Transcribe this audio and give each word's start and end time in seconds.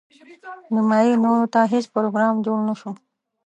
نیمايي 0.73 1.13
نورو 1.23 1.45
ته 1.53 1.61
هیڅ 1.73 1.85
پروګرام 1.95 2.35
جوړ 2.45 2.57
نه 2.67 2.73
شو. 2.79 2.91